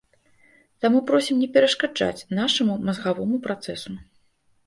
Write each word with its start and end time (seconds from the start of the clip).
Таму 0.83 0.99
просім 1.09 1.35
не 1.43 1.49
перашкаджаць 1.57 2.25
нашаму 2.39 2.79
мазгавому 2.87 3.35
працэсу. 3.47 3.91